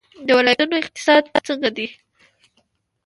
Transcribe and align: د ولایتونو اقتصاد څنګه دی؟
د 0.25 0.29
ولایتونو 0.37 0.75
اقتصاد 0.83 1.23
څنګه 1.47 1.69
دی؟ 1.77 1.87